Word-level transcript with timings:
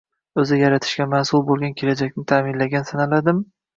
o'zi 0.43 0.57
yaratishga 0.59 1.07
mas'ul 1.11 1.45
bo'lgan 1.49 1.75
kelajakni 1.83 2.25
ta'minlagan 2.33 2.89
sanaladimi? 2.93 3.47